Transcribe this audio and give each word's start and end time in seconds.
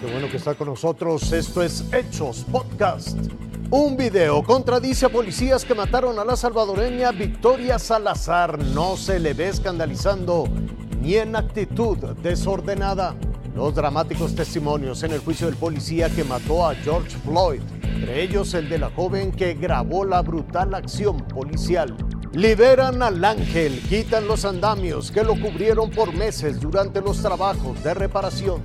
que 0.00 0.36
está 0.36 0.54
con 0.54 0.68
nosotros. 0.68 1.32
Esto 1.32 1.62
es 1.62 1.84
Hechos 1.92 2.44
Podcast. 2.50 3.16
Un 3.70 3.96
video 3.96 4.42
contradice 4.42 5.06
a 5.06 5.08
policías 5.08 5.64
que 5.64 5.74
mataron 5.74 6.18
a 6.18 6.24
la 6.24 6.36
salvadoreña 6.36 7.12
Victoria 7.12 7.78
Salazar. 7.78 8.58
No 8.58 8.96
se 8.96 9.18
le 9.18 9.32
ve 9.32 9.48
escandalizando 9.48 10.44
ni 11.00 11.14
en 11.14 11.34
actitud 11.34 11.96
desordenada. 12.22 13.14
Los 13.54 13.74
dramáticos 13.74 14.34
testimonios 14.34 15.02
en 15.02 15.12
el 15.12 15.20
juicio 15.20 15.46
del 15.46 15.56
policía 15.56 16.10
que 16.10 16.24
mató 16.24 16.66
a 16.66 16.74
George 16.74 17.16
Floyd, 17.24 17.62
entre 17.82 18.22
ellos 18.22 18.52
el 18.52 18.68
de 18.68 18.78
la 18.78 18.90
joven 18.90 19.32
que 19.32 19.54
grabó 19.54 20.04
la 20.04 20.20
brutal 20.20 20.74
acción 20.74 21.16
policial. 21.28 21.96
Liberan 22.32 23.02
al 23.02 23.24
ángel, 23.24 23.80
quitan 23.88 24.28
los 24.28 24.44
andamios 24.44 25.10
que 25.10 25.24
lo 25.24 25.40
cubrieron 25.40 25.90
por 25.90 26.12
meses 26.12 26.60
durante 26.60 27.00
los 27.00 27.22
trabajos 27.22 27.82
de 27.82 27.94
reparación. 27.94 28.62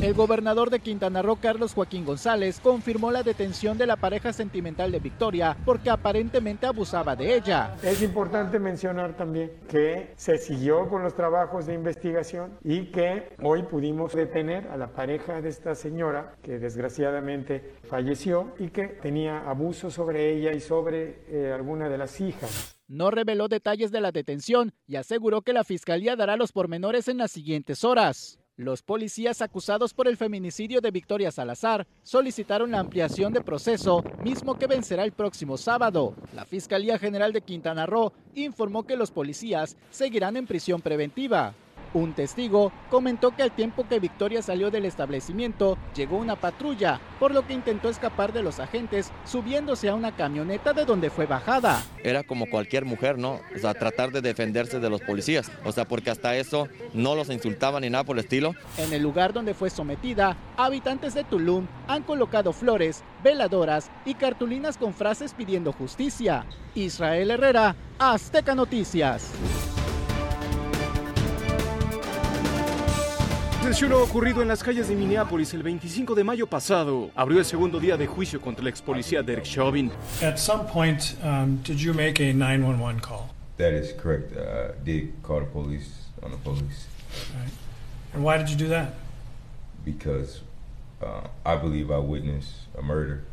El 0.00 0.14
gobernador 0.14 0.70
de 0.70 0.78
Quintana 0.78 1.22
Roo, 1.22 1.40
Carlos 1.40 1.74
Joaquín 1.74 2.04
González, 2.04 2.60
confirmó 2.60 3.10
la 3.10 3.24
detención 3.24 3.76
de 3.76 3.86
la 3.86 3.96
pareja 3.96 4.32
sentimental 4.32 4.92
de 4.92 5.00
Victoria 5.00 5.56
porque 5.64 5.90
aparentemente 5.90 6.66
abusaba 6.66 7.16
de 7.16 7.34
ella. 7.34 7.76
Es 7.82 8.00
importante 8.00 8.60
mencionar 8.60 9.16
también 9.16 9.50
que 9.68 10.12
se 10.14 10.38
siguió 10.38 10.88
con 10.88 11.02
los 11.02 11.16
trabajos 11.16 11.66
de 11.66 11.74
investigación 11.74 12.56
y 12.62 12.92
que 12.92 13.30
hoy 13.42 13.64
pudimos 13.64 14.14
detener 14.14 14.68
a 14.68 14.76
la 14.76 14.92
pareja 14.92 15.42
de 15.42 15.48
esta 15.48 15.74
señora 15.74 16.36
que 16.42 16.60
desgraciadamente 16.60 17.74
falleció 17.82 18.54
y 18.60 18.68
que 18.68 18.86
tenía 18.86 19.50
abuso 19.50 19.90
sobre 19.90 20.32
ella 20.32 20.52
y 20.52 20.60
sobre 20.60 21.24
eh, 21.28 21.52
alguna 21.52 21.88
de 21.88 21.98
las 21.98 22.20
hijas. 22.20 22.78
No 22.86 23.10
reveló 23.10 23.48
detalles 23.48 23.90
de 23.90 24.00
la 24.00 24.12
detención 24.12 24.72
y 24.86 24.94
aseguró 24.94 25.42
que 25.42 25.52
la 25.52 25.64
fiscalía 25.64 26.14
dará 26.14 26.36
los 26.36 26.52
pormenores 26.52 27.08
en 27.08 27.18
las 27.18 27.32
siguientes 27.32 27.82
horas. 27.82 28.38
Los 28.58 28.82
policías 28.82 29.40
acusados 29.40 29.94
por 29.94 30.08
el 30.08 30.16
feminicidio 30.16 30.80
de 30.80 30.90
Victoria 30.90 31.30
Salazar 31.30 31.86
solicitaron 32.02 32.72
la 32.72 32.80
ampliación 32.80 33.32
de 33.32 33.40
proceso, 33.40 34.02
mismo 34.24 34.58
que 34.58 34.66
vencerá 34.66 35.04
el 35.04 35.12
próximo 35.12 35.56
sábado. 35.56 36.16
La 36.34 36.44
Fiscalía 36.44 36.98
General 36.98 37.32
de 37.32 37.42
Quintana 37.42 37.86
Roo 37.86 38.12
informó 38.34 38.84
que 38.84 38.96
los 38.96 39.12
policías 39.12 39.76
seguirán 39.90 40.36
en 40.36 40.48
prisión 40.48 40.82
preventiva. 40.82 41.54
Un 41.94 42.12
testigo 42.12 42.70
comentó 42.90 43.34
que 43.34 43.42
al 43.42 43.52
tiempo 43.52 43.86
que 43.88 43.98
Victoria 43.98 44.42
salió 44.42 44.70
del 44.70 44.84
establecimiento, 44.84 45.78
llegó 45.94 46.18
una 46.18 46.36
patrulla, 46.36 47.00
por 47.18 47.32
lo 47.32 47.46
que 47.46 47.54
intentó 47.54 47.88
escapar 47.88 48.32
de 48.32 48.42
los 48.42 48.60
agentes 48.60 49.10
subiéndose 49.24 49.88
a 49.88 49.94
una 49.94 50.14
camioneta 50.14 50.72
de 50.72 50.84
donde 50.84 51.10
fue 51.10 51.26
bajada. 51.26 51.82
Era 52.04 52.22
como 52.24 52.48
cualquier 52.50 52.84
mujer, 52.84 53.18
¿no? 53.18 53.40
O 53.54 53.58
sea, 53.58 53.74
tratar 53.74 54.12
de 54.12 54.20
defenderse 54.20 54.80
de 54.80 54.90
los 54.90 55.00
policías. 55.00 55.50
O 55.64 55.72
sea, 55.72 55.86
porque 55.86 56.10
hasta 56.10 56.36
eso 56.36 56.68
no 56.92 57.14
los 57.14 57.30
insultaban 57.30 57.82
ni 57.82 57.90
nada 57.90 58.04
por 58.04 58.16
el 58.16 58.24
estilo. 58.24 58.54
En 58.76 58.92
el 58.92 59.02
lugar 59.02 59.32
donde 59.32 59.54
fue 59.54 59.70
sometida, 59.70 60.36
habitantes 60.56 61.14
de 61.14 61.24
Tulum 61.24 61.66
han 61.86 62.02
colocado 62.02 62.52
flores, 62.52 63.02
veladoras 63.24 63.90
y 64.04 64.14
cartulinas 64.14 64.76
con 64.76 64.92
frases 64.92 65.32
pidiendo 65.32 65.72
justicia. 65.72 66.44
Israel 66.74 67.30
Herrera, 67.30 67.74
Azteca 67.98 68.54
Noticias. 68.54 69.32
Atención 73.68 73.90
lo 73.90 74.02
ocurrido 74.02 74.40
en 74.40 74.48
las 74.48 74.62
calles 74.62 74.88
de 74.88 74.96
Minneapolis 74.96 75.52
el 75.52 75.62
25 75.62 76.14
de 76.14 76.24
mayo 76.24 76.46
pasado. 76.46 77.10
Abrió 77.14 77.38
el 77.38 77.44
segundo 77.44 77.78
día 77.78 77.98
de 77.98 78.06
juicio 78.06 78.40
contra 78.40 78.62
el 78.62 78.68
ex 78.68 78.80
policía 78.80 79.22
Derek 79.22 79.44
Chauvin. 79.44 79.92
At 80.22 80.38
some 80.38 80.64
point, 80.64 81.14
um, 81.22 81.58
did 81.62 81.76
you 81.76 81.92
make 81.92 82.18
a 82.18 82.32
911 82.32 82.98
call? 83.02 83.28
That 83.58 83.74
is 83.74 83.92
correct. 83.92 84.34
Uh, 84.34 84.72
did 84.86 85.12
call 85.22 85.40
the 85.40 85.46
police 85.52 86.06
on 86.22 86.30
the 86.30 86.38
police. 86.38 86.86
Right. 87.36 87.52
And 88.14 88.24
why 88.24 88.38
did 88.38 88.48
you 88.48 88.56
do 88.56 88.68
that? 88.68 88.94
Because 89.84 90.40
uh, 91.02 91.28
I 91.44 91.56
believe 91.56 91.90
I 91.90 91.98
witnessed 91.98 92.68
a 92.74 92.80
murder. 92.80 93.24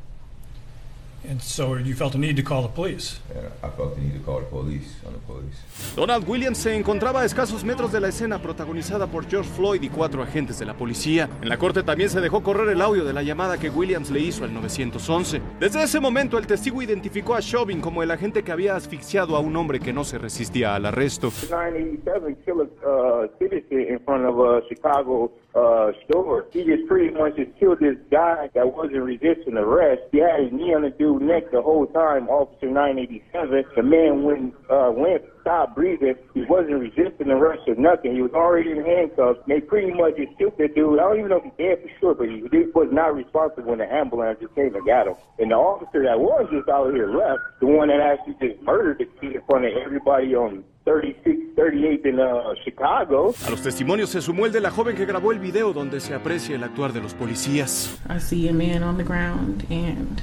And 1.23 1.41
so 1.41 1.75
you 1.75 1.95
felt 1.95 2.13
a 2.13 2.17
need 2.17 2.35
to 2.35 2.43
call 2.43 2.61
the 2.61 2.67
police. 2.67 3.21
I 3.63 3.69
felt 3.69 3.95
the 3.95 4.01
need 4.01 4.13
to 4.15 4.19
call 4.19 4.41
the 4.41 4.47
police 4.47 4.95
on 5.07 5.13
the 5.13 5.19
police. 5.19 5.61
Donald 5.95 6.27
Williams 6.27 6.57
se 6.57 6.75
encontraba 6.75 7.21
a 7.21 7.25
escasos 7.25 7.63
metros 7.63 7.89
de 7.93 8.01
la 8.01 8.09
escena 8.09 8.41
protagonizada 8.41 9.07
por 9.07 9.25
George 9.27 9.49
Floyd 9.51 9.81
y 9.81 9.87
cuatro 9.87 10.21
agentes 10.21 10.59
de 10.59 10.65
la 10.65 10.73
policía. 10.73 11.29
En 11.41 11.47
la 11.47 11.57
corte 11.57 11.83
también 11.83 12.09
se 12.09 12.19
dejó 12.19 12.43
correr 12.43 12.67
el 12.67 12.81
audio 12.81 13.05
de 13.05 13.13
la 13.13 13.23
llamada 13.23 13.57
que 13.57 13.69
Williams 13.69 14.11
le 14.11 14.19
hizo 14.19 14.43
al 14.43 14.53
911. 14.53 15.41
Desde 15.57 15.83
ese 15.83 16.01
momento 16.01 16.37
el 16.37 16.47
testigo 16.47 16.81
identificó 16.81 17.33
a 17.33 17.39
Chauvin 17.39 17.79
como 17.79 18.03
el 18.03 18.11
agente 18.11 18.43
que 18.43 18.51
había 18.51 18.75
asfixiado 18.75 19.37
a 19.37 19.39
un 19.39 19.55
hombre 19.55 19.79
que 19.79 19.93
no 19.93 20.03
se 20.03 20.17
resistía 20.17 20.75
al 20.75 20.85
arresto. 20.85 21.31
987 21.49 22.35
killed 22.43 22.69
a 22.83 23.29
citizen 23.39 23.93
in 23.93 23.99
front 24.01 24.25
of 24.25 24.37
a 24.37 24.67
Chicago 24.67 25.31
uh, 25.55 25.91
store. 26.03 26.45
He 26.51 26.63
just 26.63 26.85
pretty 26.87 27.15
much 27.15 27.37
just 27.37 27.55
killed 27.59 27.79
this 27.79 27.95
guy 28.11 28.49
that 28.53 28.67
wasn't 28.67 29.03
resisting 29.03 29.55
arrest. 29.55 30.03
He 30.11 30.19
had 30.19 30.43
his 30.43 30.51
knee 30.51 30.75
on 30.75 30.83
the 30.83 30.91
dude's 30.91 31.23
neck 31.23 31.51
the 31.51 31.61
whole 31.61 31.87
time, 31.87 32.27
Officer 32.27 32.67
987. 32.67 33.63
The 33.75 33.83
man 33.83 34.23
went, 34.23 34.53
uh, 34.69 34.91
went, 34.91 35.23
stopped 35.41 35.75
breathing. 35.75 36.15
He 36.33 36.43
wasn't 36.43 36.83
resisting 36.83 37.31
arrest 37.31 37.63
or 37.67 37.75
nothing. 37.75 38.15
He 38.15 38.21
was 38.21 38.35
already 38.35 38.71
in 38.71 38.83
handcuffs. 38.83 39.39
They 39.47 39.61
pretty 39.61 39.95
much 39.95 40.19
just 40.19 40.35
killed 40.37 40.59
the 40.59 40.67
dude. 40.67 40.99
I 40.99 41.07
don't 41.07 41.23
even 41.23 41.31
know 41.31 41.39
if 41.39 41.47
he's 41.47 41.57
dead 41.57 41.79
for 41.79 41.91
sure, 41.99 42.15
but 42.15 42.27
he 42.27 42.43
was 42.75 42.91
not 42.91 43.15
responsible 43.15 43.71
when 43.71 43.79
the 43.79 43.87
ambulance 43.87 44.39
just 44.43 44.53
came 44.55 44.75
and 44.75 44.85
got 44.85 45.07
him. 45.07 45.15
And 45.39 45.51
the 45.51 45.55
officer 45.55 46.03
that 46.03 46.19
was 46.19 46.51
just 46.51 46.67
out 46.67 46.91
here 46.91 47.07
left, 47.07 47.63
the 47.63 47.67
one 47.67 47.87
that 47.87 48.03
actually 48.03 48.35
just 48.43 48.59
murdered 48.67 48.99
the 48.99 49.07
kid 49.23 49.39
in 49.39 49.41
front 49.47 49.63
of 49.63 49.71
everybody 49.79 50.35
on 50.35 50.65
36, 50.85 51.55
38 51.55 52.05
in 52.05 52.19
uh, 52.19 52.53
Chicago. 52.63 53.33
A 53.45 53.49
los 53.49 53.61
testimonios 53.61 54.09
se 54.11 54.21
sumó 54.21 54.45
el 54.45 54.51
de 54.51 54.61
la 54.61 54.69
joven 54.69 54.95
que 54.95 55.05
grabó 55.05 55.31
el 55.31 55.39
video 55.39 55.73
donde 55.73 55.99
se 55.99 56.13
aprecia 56.13 56.55
el 56.55 56.63
actuar 56.63 56.93
de 56.93 57.01
los 57.01 57.15
policías. 57.15 57.99
I 58.07 58.19
see 58.19 58.47
a 58.47 58.53
man 58.53 58.83
on 58.83 58.97
the 58.97 59.03
ground 59.03 59.65
and 59.71 60.21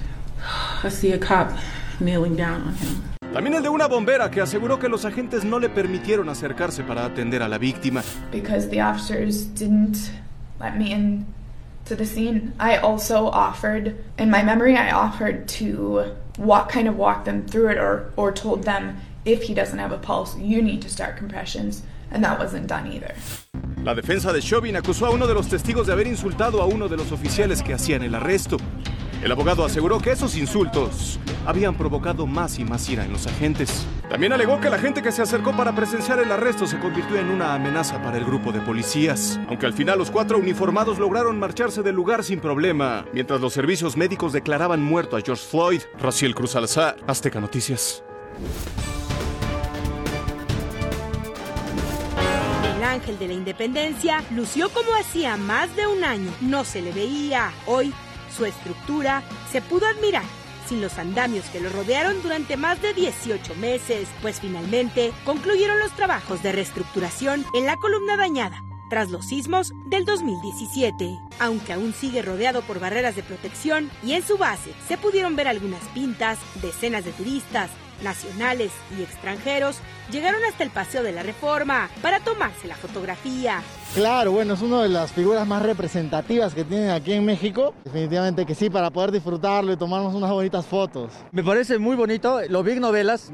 I 0.84 0.88
see 0.88 1.12
a 1.12 1.18
cop 1.18 1.50
kneeling 1.98 2.36
down 2.36 2.62
on 2.62 2.74
him. 2.74 3.02
También 3.32 3.56
el 3.56 3.62
de 3.62 3.70
una 3.70 3.88
bombera 3.88 4.30
que 4.30 4.40
aseguró 4.40 4.78
que 4.78 4.88
los 4.88 5.04
agentes 5.04 5.44
no 5.44 5.58
le 5.58 5.68
permitieron 5.68 6.28
acercarse 6.28 6.84
para 6.84 7.06
atender 7.06 7.42
a 7.42 7.48
la 7.48 7.58
víctima. 7.58 8.02
Because 8.30 8.68
the 8.68 8.80
officers 8.80 9.46
didn't 9.54 10.12
let 10.60 10.76
me 10.76 10.92
in 10.92 11.26
to 11.86 11.96
the 11.96 12.04
scene. 12.04 12.52
I 12.60 12.76
also 12.76 13.26
offered, 13.26 13.96
in 14.18 14.30
my 14.30 14.44
memory, 14.44 14.76
I 14.76 14.92
offered 14.92 15.48
to 15.58 16.14
walk, 16.38 16.70
kind 16.70 16.88
of 16.88 16.96
walk 16.96 17.24
them 17.24 17.46
through 17.46 17.70
it 17.70 17.78
or, 17.78 18.12
or 18.16 18.30
told 18.32 18.64
them 18.64 18.96
if 19.24 19.42
he 19.42 19.54
doesn't 19.54 19.78
have 19.78 19.92
a 19.92 19.98
pulse, 19.98 20.36
you 20.38 20.62
need 20.62 20.80
to 20.82 20.88
start 20.88 21.16
compressions. 21.16 21.82
And 22.12 22.22
that 22.24 22.38
wasn't 22.38 22.68
done 22.68 22.92
either. 22.92 23.14
La 23.84 23.94
defensa 23.94 24.32
de 24.32 24.40
Chauvin 24.40 24.76
acusó 24.76 25.06
a 25.06 25.10
uno 25.10 25.26
de 25.26 25.34
los 25.34 25.48
testigos 25.48 25.86
de 25.86 25.92
haber 25.92 26.06
insultado 26.06 26.62
a 26.62 26.66
uno 26.66 26.88
de 26.88 26.96
los 26.96 27.10
oficiales 27.10 27.62
que 27.62 27.74
hacían 27.74 28.02
el 28.02 28.14
arresto. 28.14 28.56
El 29.22 29.30
abogado 29.30 29.64
aseguró 29.64 30.00
que 30.00 30.10
esos 30.10 30.36
insultos 30.36 31.20
habían 31.46 31.76
provocado 31.76 32.26
más 32.26 32.58
y 32.58 32.64
más 32.64 32.88
ira 32.88 33.04
en 33.04 33.12
los 33.12 33.26
agentes. 33.26 33.86
También 34.10 34.32
alegó 34.32 34.60
que 34.60 34.68
la 34.68 34.78
gente 34.78 35.00
que 35.00 35.12
se 35.12 35.22
acercó 35.22 35.56
para 35.56 35.74
presenciar 35.74 36.18
el 36.18 36.30
arresto 36.30 36.66
se 36.66 36.78
convirtió 36.80 37.16
en 37.16 37.28
una 37.28 37.54
amenaza 37.54 38.02
para 38.02 38.18
el 38.18 38.24
grupo 38.24 38.52
de 38.52 38.60
policías. 38.60 39.38
Aunque 39.48 39.66
al 39.66 39.74
final 39.74 39.98
los 39.98 40.10
cuatro 40.10 40.38
uniformados 40.38 40.98
lograron 40.98 41.38
marcharse 41.38 41.82
del 41.82 41.94
lugar 41.94 42.24
sin 42.24 42.40
problema, 42.40 43.06
mientras 43.12 43.40
los 43.40 43.52
servicios 43.52 43.96
médicos 43.96 44.32
declaraban 44.32 44.82
muerto 44.82 45.16
a 45.16 45.20
George 45.20 45.44
Floyd. 45.48 45.82
Raciel 46.00 46.34
Cruz 46.34 46.50
Salazar, 46.50 46.96
Azteca 47.06 47.40
Noticias. 47.40 48.02
Ángel 53.02 53.18
de 53.18 53.28
la 53.28 53.34
independencia 53.34 54.22
lució 54.30 54.70
como 54.70 54.94
hacía 54.94 55.36
más 55.36 55.74
de 55.74 55.86
un 55.88 56.04
año. 56.04 56.30
No 56.40 56.64
se 56.64 56.80
le 56.80 56.92
veía. 56.92 57.52
Hoy, 57.66 57.92
su 58.36 58.44
estructura 58.44 59.22
se 59.50 59.60
pudo 59.60 59.86
admirar 59.86 60.24
sin 60.68 60.80
los 60.80 60.96
andamios 60.98 61.44
que 61.46 61.60
lo 61.60 61.68
rodearon 61.70 62.22
durante 62.22 62.56
más 62.56 62.80
de 62.80 62.94
18 62.94 63.56
meses, 63.56 64.08
pues 64.22 64.40
finalmente 64.40 65.12
concluyeron 65.24 65.80
los 65.80 65.90
trabajos 65.92 66.42
de 66.44 66.52
reestructuración 66.52 67.44
en 67.54 67.66
la 67.66 67.76
columna 67.76 68.16
dañada 68.16 68.62
tras 68.88 69.10
los 69.10 69.26
sismos 69.26 69.72
del 69.86 70.04
2017. 70.04 71.18
Aunque 71.40 71.72
aún 71.72 71.94
sigue 71.94 72.22
rodeado 72.22 72.62
por 72.62 72.78
barreras 72.78 73.16
de 73.16 73.22
protección 73.22 73.90
y 74.04 74.12
en 74.12 74.22
su 74.22 74.36
base 74.36 74.74
se 74.86 74.98
pudieron 74.98 75.34
ver 75.34 75.48
algunas 75.48 75.82
pintas, 75.94 76.38
decenas 76.60 77.04
de 77.04 77.12
turistas, 77.12 77.70
nacionales 78.02 78.72
y 78.98 79.02
extranjeros 79.02 79.80
llegaron 80.10 80.40
hasta 80.44 80.64
el 80.64 80.70
Paseo 80.70 81.02
de 81.02 81.12
la 81.12 81.22
Reforma 81.22 81.88
para 82.02 82.20
tomarse 82.20 82.68
la 82.68 82.74
fotografía. 82.76 83.62
Claro, 83.94 84.32
bueno, 84.32 84.54
es 84.54 84.62
una 84.62 84.82
de 84.82 84.88
las 84.88 85.12
figuras 85.12 85.46
más 85.46 85.62
representativas 85.62 86.54
que 86.54 86.64
tienen 86.64 86.90
aquí 86.90 87.12
en 87.12 87.24
México. 87.24 87.74
Definitivamente 87.84 88.46
que 88.46 88.54
sí, 88.54 88.70
para 88.70 88.90
poder 88.90 89.12
disfrutarlo 89.12 89.72
y 89.72 89.76
tomarnos 89.76 90.14
unas 90.14 90.30
bonitas 90.30 90.66
fotos. 90.66 91.12
Me 91.30 91.44
parece 91.44 91.78
muy 91.78 91.94
bonito, 91.94 92.40
lo 92.48 92.62
vi 92.62 92.72
en 92.72 92.80
novelas, 92.80 93.30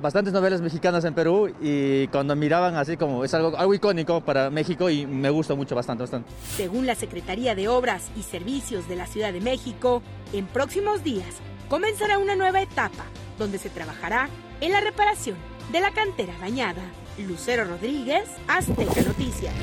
bastantes 0.00 0.32
novelas 0.32 0.60
mexicanas 0.60 1.04
en 1.04 1.14
Perú 1.14 1.54
y 1.60 2.08
cuando 2.08 2.34
miraban 2.36 2.76
así 2.76 2.96
como 2.96 3.24
es 3.24 3.32
algo, 3.34 3.56
algo 3.56 3.74
icónico 3.74 4.20
para 4.20 4.50
México 4.50 4.90
y 4.90 5.06
me 5.06 5.30
gusta 5.30 5.54
mucho, 5.54 5.74
bastante, 5.74 6.02
bastante. 6.02 6.30
Según 6.56 6.86
la 6.86 6.94
Secretaría 6.94 7.54
de 7.54 7.68
Obras 7.68 8.10
y 8.16 8.22
Servicios 8.22 8.88
de 8.88 8.96
la 8.96 9.06
Ciudad 9.06 9.32
de 9.32 9.40
México, 9.40 10.02
en 10.32 10.46
próximos 10.46 11.04
días 11.04 11.36
comenzará 11.68 12.18
una 12.18 12.34
nueva 12.36 12.60
etapa 12.60 13.04
donde 13.38 13.58
se 13.58 13.70
trabajará 13.70 14.28
en 14.60 14.72
la 14.72 14.80
reparación 14.80 15.36
de 15.70 15.80
la 15.80 15.92
cantera 15.92 16.34
dañada. 16.38 16.82
Lucero 17.18 17.64
Rodríguez, 17.64 18.24
Azteca 18.48 19.02
Noticias. 19.02 19.54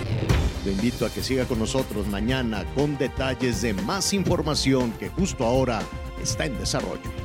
Lo 0.66 0.72
invito 0.72 1.06
a 1.06 1.10
que 1.10 1.24
siga 1.24 1.46
con 1.46 1.60
nosotros 1.60 2.08
mañana 2.08 2.66
con 2.76 2.98
detalles 2.98 3.62
de 3.62 3.74
más 3.74 4.14
información 4.14 4.92
que 4.94 5.10
justo 5.10 5.46
ahora 5.46 5.82
está 6.22 6.46
en 6.46 6.58
desarrollo. 6.60 7.19